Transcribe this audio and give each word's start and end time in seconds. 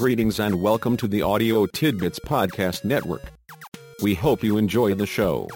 Greetings 0.00 0.40
and 0.40 0.62
welcome 0.62 0.96
to 0.96 1.06
the 1.06 1.20
Audio 1.20 1.66
Tidbits 1.66 2.18
Podcast 2.20 2.86
Network. 2.86 3.20
We 4.02 4.14
hope 4.14 4.42
you 4.42 4.56
enjoy 4.56 4.94
the 4.94 5.04
show. 5.04 5.46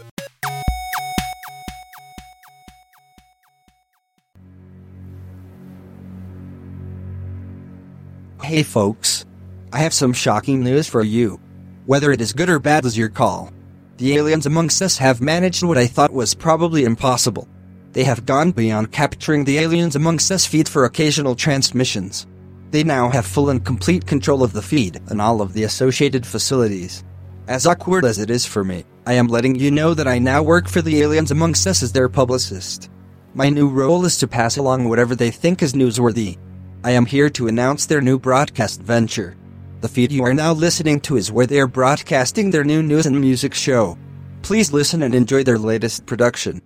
Hey 8.42 8.62
folks. 8.62 9.24
I 9.72 9.78
have 9.78 9.94
some 9.94 10.12
shocking 10.12 10.62
news 10.62 10.88
for 10.88 11.02
you. 11.02 11.40
Whether 11.86 12.12
it 12.12 12.20
is 12.20 12.34
good 12.34 12.50
or 12.50 12.58
bad 12.58 12.84
is 12.84 12.98
your 12.98 13.08
call. 13.08 13.50
The 13.96 14.14
aliens 14.14 14.44
amongst 14.44 14.82
us 14.82 14.98
have 14.98 15.22
managed 15.22 15.62
what 15.62 15.78
I 15.78 15.86
thought 15.86 16.12
was 16.12 16.34
probably 16.34 16.84
impossible. 16.84 17.48
They 17.92 18.04
have 18.04 18.26
gone 18.26 18.50
beyond 18.50 18.92
capturing 18.92 19.44
the 19.44 19.56
aliens 19.56 19.96
amongst 19.96 20.30
us 20.30 20.44
feed 20.44 20.68
for 20.68 20.84
occasional 20.84 21.34
transmissions. 21.34 22.26
They 22.74 22.82
now 22.82 23.08
have 23.10 23.24
full 23.24 23.50
and 23.50 23.64
complete 23.64 24.04
control 24.04 24.42
of 24.42 24.52
the 24.52 24.60
feed 24.60 25.00
and 25.06 25.22
all 25.22 25.40
of 25.40 25.52
the 25.52 25.62
associated 25.62 26.26
facilities. 26.26 27.04
As 27.46 27.68
awkward 27.68 28.04
as 28.04 28.18
it 28.18 28.30
is 28.30 28.44
for 28.44 28.64
me, 28.64 28.84
I 29.06 29.12
am 29.12 29.28
letting 29.28 29.54
you 29.54 29.70
know 29.70 29.94
that 29.94 30.08
I 30.08 30.18
now 30.18 30.42
work 30.42 30.66
for 30.66 30.82
the 30.82 31.00
aliens 31.00 31.30
amongst 31.30 31.68
us 31.68 31.84
as 31.84 31.92
their 31.92 32.08
publicist. 32.08 32.90
My 33.32 33.48
new 33.48 33.68
role 33.68 34.04
is 34.04 34.18
to 34.18 34.26
pass 34.26 34.56
along 34.56 34.88
whatever 34.88 35.14
they 35.14 35.30
think 35.30 35.62
is 35.62 35.74
newsworthy. 35.74 36.36
I 36.82 36.90
am 36.90 37.06
here 37.06 37.30
to 37.30 37.46
announce 37.46 37.86
their 37.86 38.00
new 38.00 38.18
broadcast 38.18 38.82
venture. 38.82 39.36
The 39.80 39.88
feed 39.88 40.10
you 40.10 40.24
are 40.24 40.34
now 40.34 40.52
listening 40.52 40.98
to 41.02 41.16
is 41.16 41.30
where 41.30 41.46
they 41.46 41.60
are 41.60 41.68
broadcasting 41.68 42.50
their 42.50 42.64
new 42.64 42.82
news 42.82 43.06
and 43.06 43.20
music 43.20 43.54
show. 43.54 43.96
Please 44.42 44.72
listen 44.72 45.04
and 45.04 45.14
enjoy 45.14 45.44
their 45.44 45.58
latest 45.58 46.06
production. 46.06 46.60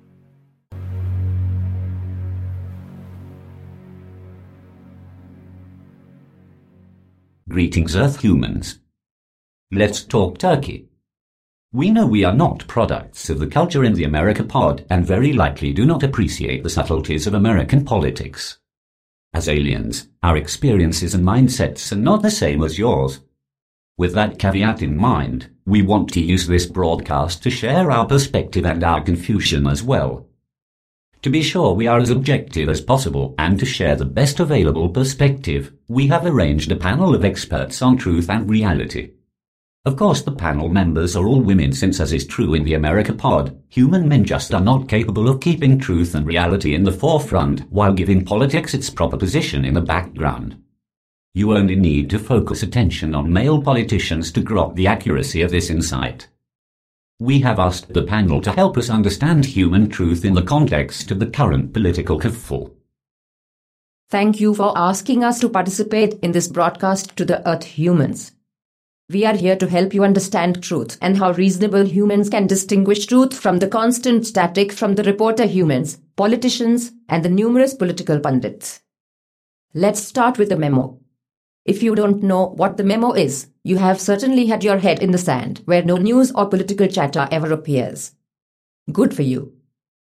Greetings, 7.58 7.96
Earth 7.96 8.20
humans. 8.20 8.78
Let's 9.72 10.04
talk 10.04 10.38
Turkey. 10.38 10.90
We 11.72 11.90
know 11.90 12.06
we 12.06 12.22
are 12.22 12.32
not 12.32 12.68
products 12.68 13.30
of 13.30 13.40
the 13.40 13.48
culture 13.48 13.82
in 13.82 13.94
the 13.94 14.04
America 14.04 14.44
pod 14.44 14.86
and 14.88 15.04
very 15.04 15.32
likely 15.32 15.72
do 15.72 15.84
not 15.84 16.04
appreciate 16.04 16.62
the 16.62 16.70
subtleties 16.70 17.26
of 17.26 17.34
American 17.34 17.84
politics. 17.84 18.60
As 19.34 19.48
aliens, 19.48 20.06
our 20.22 20.36
experiences 20.36 21.14
and 21.16 21.24
mindsets 21.24 21.90
are 21.90 21.96
not 21.96 22.22
the 22.22 22.30
same 22.30 22.62
as 22.62 22.78
yours. 22.78 23.22
With 23.96 24.14
that 24.14 24.38
caveat 24.38 24.80
in 24.80 24.96
mind, 24.96 25.50
we 25.66 25.82
want 25.82 26.12
to 26.12 26.20
use 26.20 26.46
this 26.46 26.64
broadcast 26.64 27.42
to 27.42 27.50
share 27.50 27.90
our 27.90 28.06
perspective 28.06 28.66
and 28.66 28.84
our 28.84 29.00
confusion 29.00 29.66
as 29.66 29.82
well. 29.82 30.27
To 31.22 31.30
be 31.30 31.42
sure 31.42 31.74
we 31.74 31.88
are 31.88 31.98
as 31.98 32.10
objective 32.10 32.68
as 32.68 32.80
possible 32.80 33.34
and 33.38 33.58
to 33.58 33.66
share 33.66 33.96
the 33.96 34.04
best 34.04 34.38
available 34.38 34.88
perspective, 34.88 35.72
we 35.88 36.06
have 36.06 36.24
arranged 36.24 36.70
a 36.70 36.76
panel 36.76 37.12
of 37.12 37.24
experts 37.24 37.82
on 37.82 37.96
truth 37.96 38.30
and 38.30 38.48
reality. 38.48 39.10
Of 39.84 39.96
course 39.96 40.22
the 40.22 40.30
panel 40.30 40.68
members 40.68 41.16
are 41.16 41.26
all 41.26 41.40
women 41.40 41.72
since 41.72 41.98
as 41.98 42.12
is 42.12 42.26
true 42.26 42.54
in 42.54 42.62
the 42.62 42.74
America 42.74 43.12
pod, 43.12 43.60
human 43.68 44.06
men 44.06 44.24
just 44.24 44.54
are 44.54 44.60
not 44.60 44.88
capable 44.88 45.28
of 45.28 45.40
keeping 45.40 45.78
truth 45.78 46.14
and 46.14 46.24
reality 46.24 46.74
in 46.74 46.84
the 46.84 46.92
forefront 46.92 47.60
while 47.70 47.92
giving 47.92 48.24
politics 48.24 48.72
its 48.72 48.88
proper 48.88 49.16
position 49.16 49.64
in 49.64 49.74
the 49.74 49.80
background. 49.80 50.62
You 51.34 51.56
only 51.56 51.74
need 51.74 52.10
to 52.10 52.18
focus 52.18 52.62
attention 52.62 53.14
on 53.14 53.32
male 53.32 53.60
politicians 53.60 54.30
to 54.32 54.40
grok 54.40 54.76
the 54.76 54.86
accuracy 54.86 55.42
of 55.42 55.50
this 55.50 55.68
insight. 55.68 56.28
We 57.20 57.40
have 57.40 57.58
asked 57.58 57.94
the 57.94 58.04
panel 58.04 58.40
to 58.42 58.52
help 58.52 58.78
us 58.78 58.88
understand 58.88 59.44
human 59.44 59.88
truth 59.88 60.24
in 60.24 60.34
the 60.34 60.42
context 60.42 61.10
of 61.10 61.18
the 61.18 61.26
current 61.26 61.72
political 61.72 62.20
kerfuffle. 62.20 62.70
Thank 64.08 64.38
you 64.38 64.54
for 64.54 64.72
asking 64.78 65.24
us 65.24 65.40
to 65.40 65.48
participate 65.48 66.14
in 66.22 66.30
this 66.30 66.46
broadcast 66.46 67.16
to 67.16 67.24
the 67.24 67.46
Earth 67.48 67.64
humans. 67.64 68.32
We 69.10 69.24
are 69.24 69.34
here 69.34 69.56
to 69.56 69.68
help 69.68 69.94
you 69.94 70.04
understand 70.04 70.62
truth 70.62 70.96
and 71.02 71.18
how 71.18 71.32
reasonable 71.32 71.86
humans 71.86 72.30
can 72.30 72.46
distinguish 72.46 73.06
truth 73.06 73.36
from 73.36 73.58
the 73.58 73.66
constant 73.66 74.24
static 74.24 74.70
from 74.70 74.94
the 74.94 75.02
reporter 75.02 75.46
humans, 75.46 75.98
politicians, 76.14 76.92
and 77.08 77.24
the 77.24 77.30
numerous 77.30 77.74
political 77.74 78.20
pundits. 78.20 78.80
Let's 79.74 80.00
start 80.00 80.38
with 80.38 80.50
the 80.50 80.56
memo. 80.56 81.00
If 81.68 81.82
you 81.82 81.94
don't 81.94 82.22
know 82.22 82.46
what 82.46 82.78
the 82.78 82.82
memo 82.82 83.12
is, 83.12 83.48
you 83.62 83.76
have 83.76 84.00
certainly 84.00 84.46
had 84.46 84.64
your 84.64 84.78
head 84.78 85.02
in 85.02 85.10
the 85.10 85.18
sand 85.18 85.60
where 85.66 85.82
no 85.82 85.98
news 85.98 86.32
or 86.32 86.48
political 86.48 86.86
chatter 86.86 87.28
ever 87.30 87.52
appears. 87.52 88.12
Good 88.90 89.14
for 89.14 89.20
you. 89.20 89.52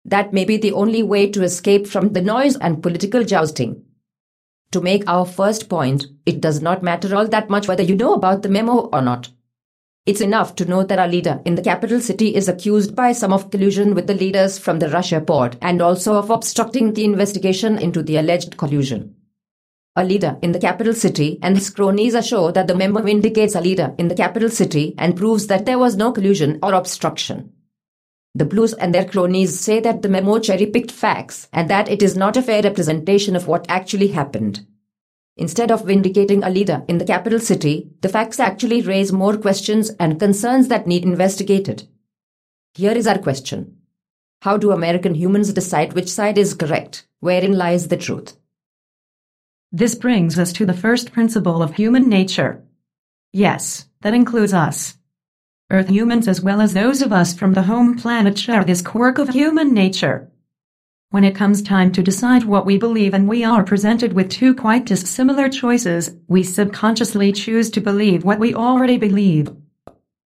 That 0.03 0.33
may 0.33 0.47
be 0.47 0.57
the 0.57 0.73
only 0.73 1.03
way 1.03 1.29
to 1.31 1.43
escape 1.43 1.87
from 1.87 2.15
the 2.15 2.23
noise 2.23 2.57
and 2.57 2.83
political 2.83 3.23
jousting. 3.23 3.85
To 4.71 4.81
make 4.81 5.05
our 5.07 5.27
first 5.27 5.69
point, 5.69 6.07
it 6.25 6.41
does 6.41 6.63
not 6.63 6.83
matter 6.83 7.15
all 7.15 7.29
that 7.29 7.51
much 7.51 7.69
whether 7.69 7.83
you 7.83 7.97
know 7.97 8.15
about 8.15 8.41
the 8.41 8.49
memo 8.49 8.89
or 8.91 9.03
not. 9.03 9.29
It's 10.07 10.23
enough 10.23 10.55
to 10.55 10.65
know 10.65 10.85
that 10.85 10.99
our 10.99 11.07
leader 11.07 11.43
in 11.45 11.57
the 11.57 11.69
capital 11.71 12.01
city 12.01 12.35
is 12.35 12.49
accused 12.49 12.97
by 12.97 13.13
some 13.13 13.35
of 13.35 13.51
collusion 13.51 13.95
with 13.95 14.07
the 14.07 14.15
leaders 14.15 14.59
from 14.59 14.79
the 14.79 14.89
Russia 14.89 15.21
pod 15.21 15.59
and 15.61 15.83
also 15.83 16.15
of 16.15 16.31
obstructing 16.31 16.95
the 16.95 17.05
investigation 17.05 17.77
into 17.77 18.03
the 18.03 18.17
alleged 18.17 18.57
collusion. 18.57 19.17
A 19.95 20.05
leader 20.05 20.39
in 20.41 20.53
the 20.53 20.59
capital 20.59 20.95
city 20.95 21.39
and 21.43 21.55
his 21.55 21.69
cronies 21.69 22.15
assure 22.15 22.51
that 22.53 22.67
the 22.67 22.75
memo 22.75 23.03
vindicates 23.03 23.55
a 23.55 23.61
leader 23.61 23.95
in 23.99 24.09
the 24.09 24.15
capital 24.15 24.49
city 24.49 24.95
and 24.97 25.17
proves 25.17 25.49
that 25.49 25.67
there 25.67 25.79
was 25.79 25.97
no 25.97 26.13
collusion 26.13 26.59
or 26.63 26.73
obstruction. 26.73 27.53
The 28.35 28.47
Blues 28.47 28.73
and 28.73 28.95
their 28.95 29.05
cronies 29.05 29.61
say 29.61 29.81
that 29.81 30.01
the 30.01 30.09
memo 30.09 30.39
cherry 30.39 30.65
picked 30.65 30.91
facts 30.91 31.47
and 31.53 31.69
that 31.69 31.91
it 31.91 32.03
is 32.03 32.17
not 32.17 32.39
a 32.39 32.43
fair 32.43 32.63
representation 32.63 33.37
of 33.37 33.47
what 33.47 33.67
actually 33.69 34.09
happened. 34.09 34.67
Instead 35.37 35.71
of 35.71 35.85
vindicating 35.85 36.43
a 36.43 36.49
leader 36.49 36.83
in 36.89 36.97
the 36.97 37.05
capital 37.05 37.39
city, 37.39 37.91
the 38.01 38.09
facts 38.09 38.41
actually 38.41 38.81
raise 38.81 39.13
more 39.13 39.37
questions 39.37 39.91
and 40.01 40.19
concerns 40.19 40.69
that 40.69 40.87
need 40.87 41.05
investigated. 41.05 41.87
Here 42.73 42.93
is 42.93 43.07
our 43.07 43.19
question 43.19 43.77
How 44.41 44.57
do 44.57 44.73
American 44.73 45.15
humans 45.15 45.53
decide 45.53 45.93
which 45.93 46.09
side 46.09 46.39
is 46.39 46.55
correct? 46.55 47.07
Wherein 47.21 47.59
lies 47.59 47.89
the 47.89 47.99
truth? 47.99 48.39
This 49.75 49.95
brings 49.95 50.39
us 50.39 50.53
to 50.53 50.67
the 50.67 50.75
first 50.75 51.13
principle 51.13 51.63
of 51.63 51.75
human 51.75 52.07
nature. 52.07 52.63
Yes, 53.33 53.87
that 54.03 54.13
includes 54.13 54.53
us. 54.53 54.99
Earth 55.71 55.89
humans 55.89 56.29
as 56.29 56.43
well 56.43 56.61
as 56.61 56.75
those 56.75 57.01
of 57.01 57.11
us 57.11 57.33
from 57.33 57.55
the 57.55 57.63
home 57.63 57.97
planet 57.97 58.39
share 58.39 58.65
this 58.65 58.83
quirk 58.83 59.17
of 59.17 59.31
human 59.31 59.73
nature. 59.73 60.31
When 61.09 61.25
it 61.25 61.35
comes 61.35 61.63
time 61.63 61.91
to 61.93 62.03
decide 62.03 62.45
what 62.45 62.67
we 62.67 62.77
believe 62.77 63.15
and 63.15 63.27
we 63.27 63.45
are 63.45 63.65
presented 63.65 64.13
with 64.13 64.29
two 64.29 64.55
quite 64.55 64.85
dissimilar 64.85 65.49
choices, 65.49 66.15
we 66.29 66.43
subconsciously 66.43 67.33
choose 67.33 67.71
to 67.71 67.81
believe 67.81 68.25
what 68.25 68.39
we 68.39 68.55
already 68.55 68.99
believe. 68.99 69.49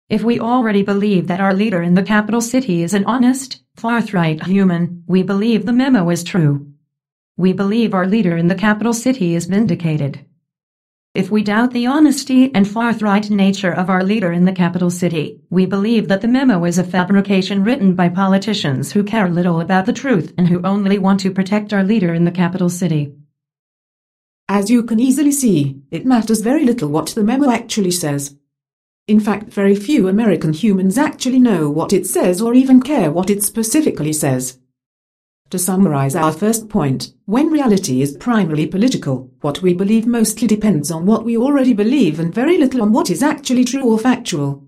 If 0.10 0.22
we 0.22 0.42
already 0.42 0.84
believe 0.84 1.28
that 1.28 1.40
our 1.40 1.54
leader 1.54 1.82
in 1.82 1.94
the 1.94 2.04
capital 2.04 2.42
city 2.42 2.84
is 2.84 2.94
an 2.94 3.06
honest, 3.06 3.64
forthright 3.78 4.44
human, 4.44 5.06
we 5.08 5.24
believe 5.24 5.66
the 5.66 5.72
memo 5.72 6.10
is 6.10 6.26
true. 6.26 6.69
We 7.40 7.54
believe 7.54 7.94
our 7.94 8.06
leader 8.06 8.36
in 8.36 8.50
the 8.50 8.54
capital 8.68 8.92
city 8.92 9.34
is 9.34 9.46
vindicated. 9.46 10.26
If 11.16 11.32
we 11.32 11.42
doubt 11.42 11.72
the 11.72 11.86
honesty 11.86 12.54
and 12.54 12.68
forthright 12.68 13.30
nature 13.30 13.72
of 13.72 13.90
our 13.90 14.04
leader 14.04 14.34
in 14.34 14.44
the 14.44 14.52
capital 14.52 14.90
city, 14.90 15.40
we 15.50 15.66
believe 15.66 16.10
that 16.10 16.20
the 16.20 16.28
memo 16.28 16.66
is 16.66 16.78
a 16.78 16.84
fabrication 16.84 17.64
written 17.64 17.96
by 17.96 18.10
politicians 18.10 18.92
who 18.92 19.06
care 19.06 19.30
little 19.30 19.62
about 19.62 19.86
the 19.86 19.94
truth 19.94 20.34
and 20.38 20.50
who 20.50 20.62
only 20.64 21.00
want 21.00 21.22
to 21.22 21.32
protect 21.32 21.72
our 21.72 21.82
leader 21.82 22.14
in 22.14 22.26
the 22.26 22.32
capital 22.32 22.70
city. 22.70 23.16
As 24.50 24.70
you 24.70 24.84
can 24.84 25.00
easily 25.00 25.32
see, 25.32 25.82
it 25.92 26.06
matters 26.06 26.42
very 26.42 26.66
little 26.66 26.90
what 26.90 27.08
the 27.08 27.24
memo 27.24 27.50
actually 27.50 27.92
says. 27.92 28.36
In 29.08 29.22
fact, 29.22 29.46
very 29.46 29.78
few 29.78 30.10
American 30.10 30.52
humans 30.52 30.98
actually 30.98 31.40
know 31.40 31.70
what 31.70 31.94
it 31.94 32.06
says 32.06 32.42
or 32.42 32.54
even 32.54 32.82
care 32.82 33.10
what 33.10 33.30
it 33.30 33.44
specifically 33.44 34.12
says. 34.12 34.60
To 35.50 35.58
summarize 35.58 36.16
our 36.16 36.32
first 36.32 36.70
point, 36.70 37.14
when 37.26 37.50
reality 37.50 38.04
is 38.04 38.16
primarily 38.18 38.68
political, 38.68 39.32
what 39.42 39.64
we 39.64 39.74
believe 39.74 40.06
mostly 40.06 40.48
depends 40.48 40.92
on 40.92 41.08
what 41.08 41.26
we 41.26 41.36
already 41.36 41.74
believe 41.74 42.20
and 42.20 42.32
very 42.32 42.60
little 42.60 42.84
on 42.84 42.92
what 42.92 43.10
is 43.10 43.24
actually 43.24 43.64
true 43.64 43.84
or 43.84 43.98
factual. 43.98 44.64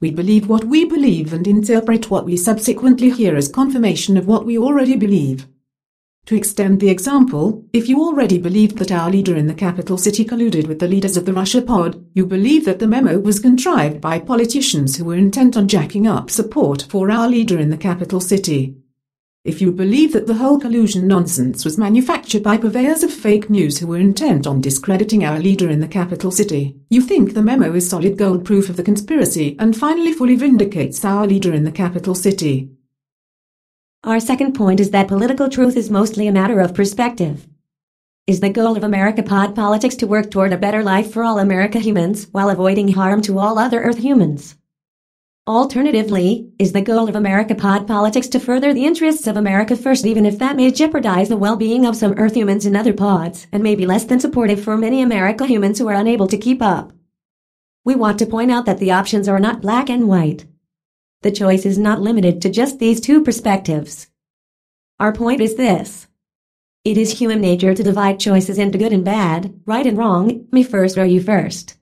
We 0.00 0.10
believe 0.10 0.48
what 0.48 0.64
we 0.64 0.86
believe 0.86 1.34
and 1.34 1.46
interpret 1.46 2.10
what 2.10 2.24
we 2.24 2.38
subsequently 2.38 3.10
hear 3.10 3.36
as 3.36 3.48
confirmation 3.48 4.16
of 4.16 4.26
what 4.26 4.46
we 4.46 4.56
already 4.56 4.96
believe. 4.96 5.46
To 6.26 6.34
extend 6.34 6.80
the 6.80 6.88
example, 6.88 7.66
if 7.74 7.86
you 7.86 8.00
already 8.00 8.38
believed 8.38 8.78
that 8.78 8.90
our 8.90 9.10
leader 9.10 9.36
in 9.36 9.46
the 9.46 9.54
capital 9.54 9.98
city 9.98 10.24
colluded 10.24 10.66
with 10.66 10.78
the 10.78 10.88
leaders 10.88 11.18
of 11.18 11.26
the 11.26 11.34
Russia 11.34 11.60
pod, 11.60 12.02
you 12.14 12.24
believe 12.24 12.64
that 12.64 12.78
the 12.78 12.86
memo 12.86 13.18
was 13.18 13.38
contrived 13.38 14.00
by 14.00 14.18
politicians 14.18 14.96
who 14.96 15.04
were 15.04 15.14
intent 15.14 15.58
on 15.58 15.68
jacking 15.68 16.06
up 16.06 16.30
support 16.30 16.86
for 16.88 17.10
our 17.10 17.28
leader 17.28 17.58
in 17.58 17.68
the 17.68 17.76
capital 17.76 18.20
city. 18.20 18.76
If 19.46 19.60
you 19.60 19.70
believe 19.70 20.12
that 20.12 20.26
the 20.26 20.34
whole 20.34 20.58
collusion 20.58 21.06
nonsense 21.06 21.64
was 21.64 21.78
manufactured 21.78 22.42
by 22.42 22.56
purveyors 22.56 23.04
of 23.04 23.12
fake 23.12 23.48
news 23.48 23.78
who 23.78 23.86
were 23.86 23.96
intent 23.96 24.44
on 24.44 24.60
discrediting 24.60 25.24
our 25.24 25.38
leader 25.38 25.70
in 25.70 25.78
the 25.78 25.86
capital 25.86 26.32
city, 26.32 26.74
you 26.90 27.00
think 27.00 27.32
the 27.32 27.42
memo 27.42 27.72
is 27.72 27.88
solid 27.88 28.18
gold 28.18 28.44
proof 28.44 28.68
of 28.68 28.76
the 28.76 28.82
conspiracy 28.82 29.54
and 29.60 29.76
finally 29.76 30.12
fully 30.12 30.34
vindicates 30.34 31.04
our 31.04 31.28
leader 31.28 31.52
in 31.54 31.62
the 31.62 31.70
capital 31.70 32.16
city. 32.16 32.72
Our 34.02 34.18
second 34.18 34.54
point 34.54 34.80
is 34.80 34.90
that 34.90 35.06
political 35.06 35.48
truth 35.48 35.76
is 35.76 35.90
mostly 35.90 36.26
a 36.26 36.32
matter 36.32 36.58
of 36.58 36.74
perspective. 36.74 37.46
Is 38.26 38.40
the 38.40 38.50
goal 38.50 38.76
of 38.76 38.82
America 38.82 39.22
Pod 39.22 39.54
Politics 39.54 39.94
to 39.96 40.08
work 40.08 40.28
toward 40.28 40.54
a 40.54 40.58
better 40.58 40.82
life 40.82 41.12
for 41.12 41.22
all 41.22 41.38
America 41.38 41.78
humans 41.78 42.26
while 42.32 42.50
avoiding 42.50 42.88
harm 42.88 43.22
to 43.22 43.38
all 43.38 43.60
other 43.60 43.80
Earth 43.80 43.98
humans? 43.98 44.56
Alternatively, 45.48 46.50
is 46.58 46.72
the 46.72 46.82
goal 46.82 47.08
of 47.08 47.14
America 47.14 47.54
Pod 47.54 47.86
Politics 47.86 48.26
to 48.26 48.40
further 48.40 48.74
the 48.74 48.84
interests 48.84 49.28
of 49.28 49.36
America 49.36 49.76
first 49.76 50.04
even 50.04 50.26
if 50.26 50.40
that 50.40 50.56
may 50.56 50.72
jeopardize 50.72 51.28
the 51.28 51.36
well-being 51.36 51.86
of 51.86 51.94
some 51.94 52.14
Earth 52.14 52.34
humans 52.34 52.66
in 52.66 52.74
other 52.74 52.92
pods 52.92 53.46
and 53.52 53.62
may 53.62 53.76
be 53.76 53.86
less 53.86 54.02
than 54.02 54.18
supportive 54.18 54.60
for 54.60 54.76
many 54.76 55.02
America 55.02 55.46
humans 55.46 55.78
who 55.78 55.86
are 55.86 55.94
unable 55.94 56.26
to 56.26 56.36
keep 56.36 56.60
up? 56.60 56.92
We 57.84 57.94
want 57.94 58.18
to 58.18 58.26
point 58.26 58.50
out 58.50 58.66
that 58.66 58.78
the 58.78 58.90
options 58.90 59.28
are 59.28 59.38
not 59.38 59.60
black 59.60 59.88
and 59.88 60.08
white. 60.08 60.46
The 61.22 61.30
choice 61.30 61.64
is 61.64 61.78
not 61.78 62.00
limited 62.00 62.42
to 62.42 62.50
just 62.50 62.80
these 62.80 63.00
two 63.00 63.22
perspectives. 63.22 64.08
Our 64.98 65.12
point 65.12 65.40
is 65.40 65.54
this. 65.54 66.08
It 66.84 66.98
is 66.98 67.20
human 67.20 67.40
nature 67.40 67.72
to 67.72 67.84
divide 67.84 68.18
choices 68.18 68.58
into 68.58 68.78
good 68.78 68.92
and 68.92 69.04
bad, 69.04 69.60
right 69.64 69.86
and 69.86 69.96
wrong, 69.96 70.48
me 70.50 70.64
first 70.64 70.98
or 70.98 71.04
you 71.04 71.22
first. 71.22 71.76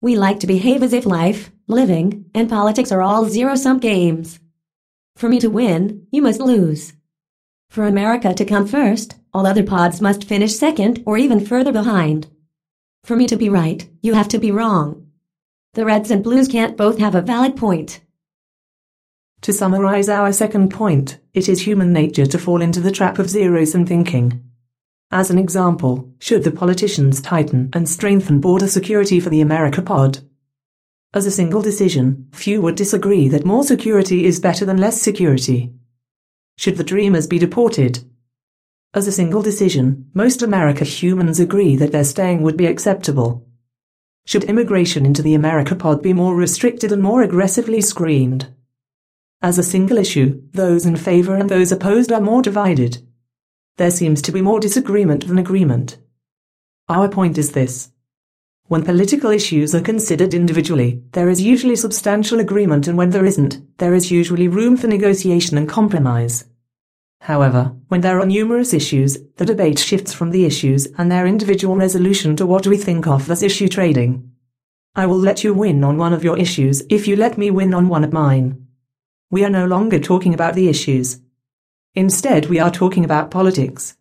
We 0.00 0.16
like 0.16 0.40
to 0.40 0.46
behave 0.46 0.82
as 0.82 0.94
if 0.94 1.04
life, 1.04 1.50
living, 1.68 2.26
and 2.34 2.48
politics 2.48 2.92
are 2.92 3.02
all 3.02 3.28
zero-sum 3.28 3.78
games. 3.78 4.38
For 5.16 5.28
me 5.28 5.40
to 5.40 5.50
win, 5.50 6.06
you 6.10 6.22
must 6.22 6.40
lose. 6.40 6.92
For 7.70 7.86
America 7.86 8.34
to 8.34 8.44
come 8.44 8.66
first, 8.66 9.16
all 9.32 9.46
other 9.46 9.64
pods 9.64 10.00
must 10.00 10.24
finish 10.24 10.54
second 10.54 11.02
or 11.06 11.18
even 11.18 11.44
further 11.44 11.72
behind. 11.72 12.28
For 13.04 13.16
me 13.16 13.26
to 13.26 13.36
be 13.36 13.48
right, 13.48 13.88
you 14.02 14.14
have 14.14 14.28
to 14.28 14.38
be 14.38 14.50
wrong. 14.50 15.08
The 15.74 15.84
Reds 15.84 16.10
and 16.10 16.24
Blues 16.24 16.48
can't 16.48 16.76
both 16.76 16.98
have 16.98 17.14
a 17.14 17.20
valid 17.20 17.56
point. 17.56 18.00
To 19.42 19.52
summarize 19.52 20.08
our 20.08 20.32
second 20.32 20.70
point, 20.70 21.18
it 21.34 21.48
is 21.48 21.60
human 21.60 21.92
nature 21.92 22.26
to 22.26 22.38
fall 22.38 22.62
into 22.62 22.80
the 22.80 22.90
trap 22.90 23.18
of 23.18 23.28
zero-sum 23.28 23.86
thinking. 23.86 24.42
As 25.10 25.30
an 25.30 25.38
example, 25.38 26.12
should 26.18 26.44
the 26.44 26.50
politicians 26.50 27.20
tighten 27.20 27.70
and 27.72 27.88
strengthen 27.88 28.40
border 28.40 28.66
security 28.66 29.20
for 29.20 29.30
the 29.30 29.40
America 29.40 29.82
pod? 29.82 30.20
As 31.14 31.26
a 31.26 31.30
single 31.30 31.62
decision, 31.62 32.28
few 32.32 32.60
would 32.60 32.74
disagree 32.74 33.28
that 33.28 33.46
more 33.46 33.64
security 33.64 34.24
is 34.24 34.40
better 34.40 34.64
than 34.64 34.76
less 34.76 35.00
security. 35.00 35.72
Should 36.58 36.76
the 36.76 36.84
Dreamers 36.84 37.26
be 37.26 37.38
deported? 37.38 38.04
As 38.94 39.06
a 39.06 39.12
single 39.12 39.42
decision, 39.42 40.10
most 40.14 40.42
America 40.42 40.84
humans 40.84 41.38
agree 41.38 41.76
that 41.76 41.92
their 41.92 42.04
staying 42.04 42.42
would 42.42 42.56
be 42.56 42.66
acceptable. 42.66 43.46
Should 44.26 44.44
immigration 44.44 45.06
into 45.06 45.22
the 45.22 45.34
America 45.34 45.74
pod 45.74 46.02
be 46.02 46.12
more 46.12 46.34
restricted 46.34 46.90
and 46.92 47.02
more 47.02 47.22
aggressively 47.22 47.80
screened? 47.80 48.52
As 49.42 49.58
a 49.58 49.62
single 49.62 49.98
issue, 49.98 50.42
those 50.52 50.86
in 50.86 50.96
favor 50.96 51.36
and 51.36 51.48
those 51.48 51.70
opposed 51.70 52.10
are 52.10 52.20
more 52.20 52.42
divided. 52.42 53.06
There 53.76 53.90
seems 53.90 54.22
to 54.22 54.32
be 54.32 54.40
more 54.40 54.60
disagreement 54.60 55.28
than 55.28 55.38
agreement. 55.38 55.98
Our 56.88 57.08
point 57.08 57.36
is 57.36 57.52
this. 57.52 57.90
When 58.68 58.82
political 58.82 59.30
issues 59.30 59.76
are 59.76 59.80
considered 59.80 60.34
individually, 60.34 61.00
there 61.12 61.28
is 61.28 61.40
usually 61.40 61.76
substantial 61.76 62.40
agreement 62.40 62.88
and 62.88 62.98
when 62.98 63.10
there 63.10 63.24
isn't, 63.24 63.60
there 63.78 63.94
is 63.94 64.10
usually 64.10 64.48
room 64.48 64.76
for 64.76 64.88
negotiation 64.88 65.56
and 65.56 65.68
compromise. 65.68 66.46
However, 67.20 67.76
when 67.86 68.00
there 68.00 68.18
are 68.18 68.26
numerous 68.26 68.74
issues, 68.74 69.18
the 69.36 69.44
debate 69.44 69.78
shifts 69.78 70.12
from 70.12 70.32
the 70.32 70.44
issues 70.44 70.88
and 70.98 71.10
their 71.10 71.28
individual 71.28 71.76
resolution 71.76 72.34
to 72.36 72.46
what 72.46 72.66
we 72.66 72.76
think 72.76 73.06
of 73.06 73.30
as 73.30 73.44
issue 73.44 73.68
trading. 73.68 74.32
I 74.96 75.06
will 75.06 75.18
let 75.18 75.44
you 75.44 75.54
win 75.54 75.84
on 75.84 75.96
one 75.96 76.12
of 76.12 76.24
your 76.24 76.36
issues 76.36 76.82
if 76.90 77.06
you 77.06 77.14
let 77.14 77.38
me 77.38 77.52
win 77.52 77.72
on 77.72 77.88
one 77.88 78.02
of 78.02 78.12
mine. 78.12 78.66
We 79.30 79.44
are 79.44 79.50
no 79.50 79.66
longer 79.66 80.00
talking 80.00 80.34
about 80.34 80.54
the 80.54 80.68
issues. 80.68 81.20
Instead, 81.94 82.46
we 82.46 82.58
are 82.58 82.70
talking 82.72 83.04
about 83.04 83.30
politics. 83.30 83.96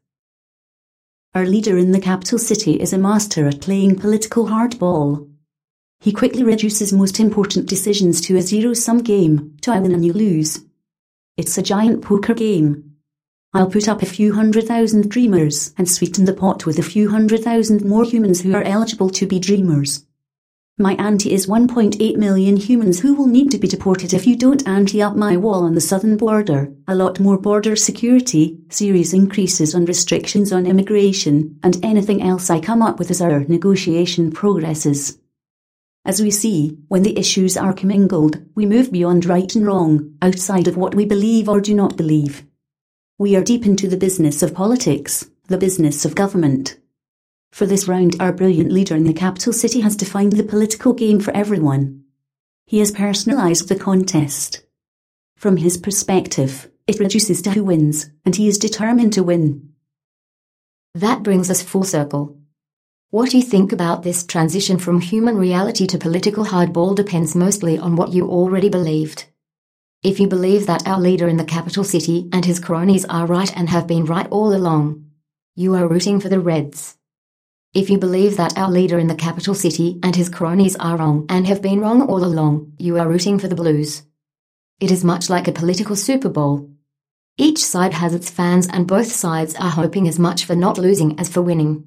Our 1.35 1.45
leader 1.45 1.77
in 1.77 1.91
the 1.91 1.99
capital 1.99 2.39
city 2.39 2.79
is 2.79 2.93
a 2.93 2.97
master 2.97 3.45
at 3.45 3.59
playing 3.59 3.99
political 3.99 4.45
hardball. 4.45 5.29
He 5.99 6.13
quickly 6.13 6.43
reduces 6.43 6.93
most 6.93 7.19
important 7.19 7.67
decisions 7.67 8.21
to 8.21 8.37
a 8.37 8.41
zero-sum 8.41 8.99
game, 8.99 9.57
to 9.59 9.73
I 9.73 9.79
win 9.79 9.91
and 9.91 10.05
you 10.05 10.13
lose. 10.13 10.63
It's 11.35 11.57
a 11.57 11.61
giant 11.61 12.01
poker 12.01 12.33
game. 12.33 12.95
I'll 13.53 13.69
put 13.69 13.89
up 13.89 14.01
a 14.01 14.05
few 14.05 14.33
hundred 14.33 14.65
thousand 14.65 15.11
dreamers 15.11 15.73
and 15.77 15.89
sweeten 15.89 16.23
the 16.23 16.33
pot 16.33 16.65
with 16.65 16.79
a 16.79 16.83
few 16.83 17.09
hundred 17.09 17.43
thousand 17.43 17.83
more 17.83 18.05
humans 18.05 18.39
who 18.39 18.55
are 18.55 18.63
eligible 18.63 19.09
to 19.09 19.27
be 19.27 19.37
dreamers. 19.37 20.05
My 20.77 20.95
ante 20.95 21.31
is 21.31 21.47
1.8 21.47 22.17
million 22.17 22.57
humans 22.57 22.99
who 22.99 23.13
will 23.13 23.27
need 23.27 23.49
to 23.51 23.57
be 23.57 23.65
deported 23.65 24.13
if 24.13 24.27
you 24.27 24.35
don't 24.35 24.67
ante 24.67 25.01
up 25.01 25.15
my 25.15 25.37
wall 25.37 25.63
on 25.63 25.73
the 25.73 25.79
southern 25.79 26.17
border, 26.17 26.69
a 26.85 26.93
lot 26.93 27.17
more 27.17 27.37
border 27.37 27.77
security, 27.77 28.57
serious 28.69 29.13
increases 29.13 29.73
on 29.73 29.85
restrictions 29.85 30.51
on 30.51 30.65
immigration, 30.65 31.57
and 31.63 31.79
anything 31.81 32.21
else 32.21 32.49
I 32.49 32.59
come 32.59 32.81
up 32.81 32.99
with 32.99 33.09
as 33.09 33.21
our 33.21 33.45
negotiation 33.45 34.33
progresses. 34.33 35.17
As 36.03 36.21
we 36.21 36.29
see, 36.29 36.77
when 36.89 37.03
the 37.03 37.17
issues 37.17 37.55
are 37.55 37.73
commingled, 37.73 38.43
we 38.53 38.65
move 38.65 38.91
beyond 38.91 39.25
right 39.25 39.55
and 39.55 39.65
wrong, 39.65 40.17
outside 40.21 40.67
of 40.67 40.75
what 40.75 40.93
we 40.93 41.05
believe 41.05 41.47
or 41.47 41.61
do 41.61 41.73
not 41.73 41.95
believe. 41.95 42.43
We 43.17 43.37
are 43.37 43.43
deep 43.45 43.65
into 43.65 43.87
the 43.87 43.95
business 43.95 44.43
of 44.43 44.53
politics, 44.53 45.25
the 45.47 45.57
business 45.57 46.03
of 46.03 46.15
government. 46.15 46.77
For 47.55 47.65
this 47.65 47.87
round, 47.87 48.17
our 48.19 48.33
brilliant 48.33 48.69
leader 48.69 48.97
in 48.97 49.05
the 49.05 49.13
capital 49.13 49.53
city 49.53 49.79
has 49.79 49.95
defined 49.95 50.33
the 50.33 50.43
political 50.43 50.91
game 50.91 51.21
for 51.21 51.31
everyone. 51.31 52.03
He 52.65 52.79
has 52.79 52.91
personalized 52.91 53.69
the 53.69 53.77
contest. 53.77 54.65
From 55.37 55.55
his 55.55 55.77
perspective, 55.77 56.69
it 56.85 56.99
reduces 56.99 57.41
to 57.43 57.51
who 57.51 57.63
wins, 57.63 58.09
and 58.25 58.35
he 58.35 58.49
is 58.49 58.57
determined 58.57 59.13
to 59.13 59.23
win. 59.23 59.69
That 60.95 61.23
brings 61.23 61.49
us 61.49 61.61
full 61.61 61.85
circle. 61.85 62.37
What 63.11 63.33
you 63.33 63.41
think 63.41 63.71
about 63.71 64.03
this 64.03 64.25
transition 64.25 64.77
from 64.77 64.99
human 64.99 65.37
reality 65.37 65.87
to 65.87 65.97
political 65.97 66.43
hardball 66.43 66.93
depends 66.93 67.35
mostly 67.35 67.77
on 67.77 67.95
what 67.95 68.11
you 68.11 68.27
already 68.27 68.67
believed. 68.67 69.27
If 70.03 70.19
you 70.19 70.27
believe 70.27 70.67
that 70.67 70.85
our 70.85 70.99
leader 70.99 71.29
in 71.29 71.37
the 71.37 71.45
capital 71.45 71.85
city 71.85 72.27
and 72.33 72.43
his 72.43 72.59
cronies 72.59 73.05
are 73.05 73.25
right 73.25 73.55
and 73.55 73.69
have 73.69 73.87
been 73.87 74.03
right 74.03 74.27
all 74.29 74.53
along, 74.53 75.05
you 75.55 75.73
are 75.75 75.87
rooting 75.87 76.19
for 76.19 76.27
the 76.27 76.41
Reds. 76.41 76.97
If 77.75 77.89
you 77.89 77.97
believe 77.97 78.37
that 78.37 78.57
our 78.57 78.71
leader 78.71 78.97
in 78.99 79.07
the 79.07 79.15
capital 79.15 79.53
city 79.53 79.99
and 80.01 80.15
his 80.15 80.29
cronies 80.29 80.77
are 80.77 80.95
wrong 80.95 81.25
and 81.27 81.45
have 81.45 81.61
been 81.61 81.81
wrong 81.81 82.03
all 82.03 82.23
along, 82.23 82.71
you 82.79 82.97
are 82.97 83.05
rooting 83.05 83.37
for 83.37 83.49
the 83.49 83.55
Blues. 83.55 84.03
It 84.79 84.91
is 84.91 85.03
much 85.03 85.29
like 85.29 85.49
a 85.49 85.51
political 85.51 85.97
Super 85.97 86.29
Bowl. 86.29 86.69
Each 87.35 87.61
side 87.61 87.91
has 87.91 88.13
its 88.13 88.29
fans 88.29 88.65
and 88.71 88.87
both 88.87 89.11
sides 89.11 89.55
are 89.55 89.71
hoping 89.71 90.07
as 90.07 90.17
much 90.17 90.45
for 90.45 90.55
not 90.55 90.77
losing 90.77 91.19
as 91.19 91.27
for 91.27 91.41
winning. 91.41 91.85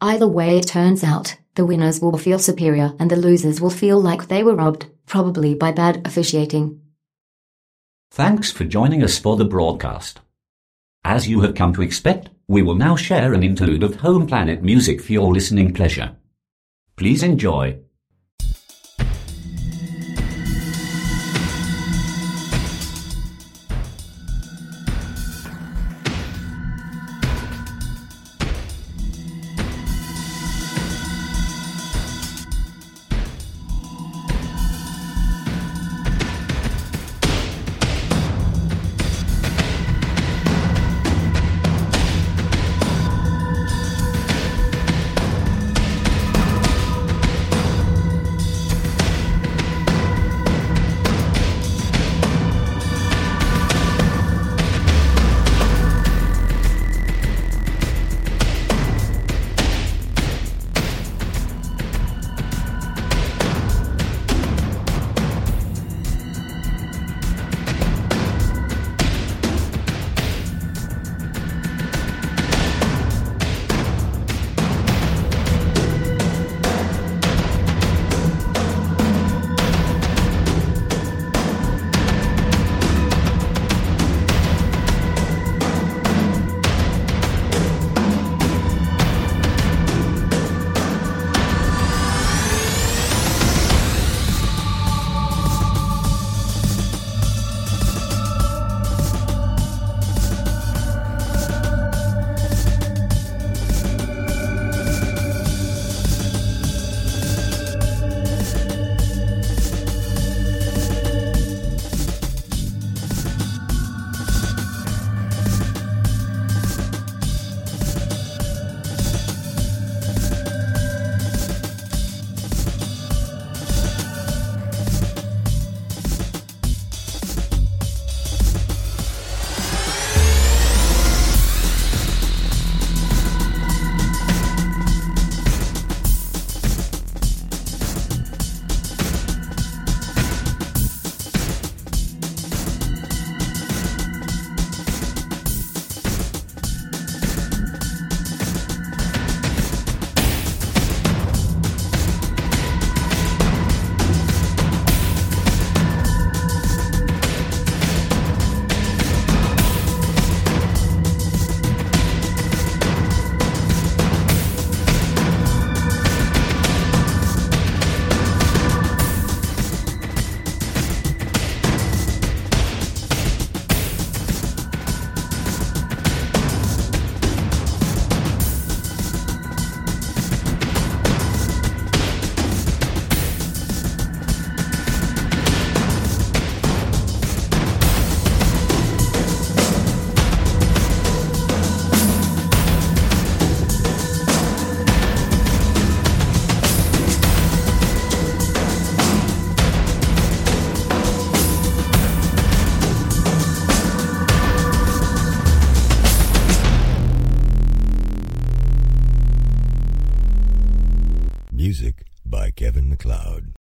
Either 0.00 0.26
way 0.26 0.56
it 0.56 0.66
turns 0.66 1.04
out, 1.04 1.36
the 1.54 1.66
winners 1.66 2.00
will 2.00 2.16
feel 2.16 2.38
superior 2.38 2.94
and 2.98 3.10
the 3.10 3.16
losers 3.16 3.60
will 3.60 3.68
feel 3.68 4.00
like 4.00 4.28
they 4.28 4.42
were 4.42 4.54
robbed, 4.54 4.86
probably 5.04 5.54
by 5.54 5.70
bad 5.70 6.00
officiating. 6.06 6.80
Thanks 8.10 8.50
for 8.50 8.64
joining 8.64 9.02
us 9.02 9.18
for 9.18 9.36
the 9.36 9.44
broadcast. 9.44 10.20
As 11.04 11.28
you 11.28 11.42
have 11.42 11.54
come 11.54 11.74
to 11.74 11.82
expect, 11.82 12.30
we 12.50 12.62
will 12.62 12.74
now 12.74 12.96
share 12.96 13.32
an 13.32 13.44
interlude 13.44 13.84
of 13.84 13.94
Home 14.00 14.26
Planet 14.26 14.60
music 14.60 15.00
for 15.00 15.12
your 15.12 15.32
listening 15.32 15.72
pleasure. 15.72 16.16
Please 16.96 17.22
enjoy. 17.22 17.78